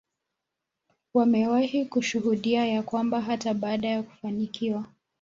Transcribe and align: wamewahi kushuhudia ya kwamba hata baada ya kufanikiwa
wamewahi 1.13 1.85
kushuhudia 1.85 2.65
ya 2.65 2.83
kwamba 2.83 3.21
hata 3.21 3.53
baada 3.53 3.87
ya 3.87 4.03
kufanikiwa 4.03 4.85